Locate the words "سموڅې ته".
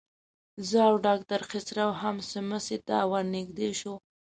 2.31-2.97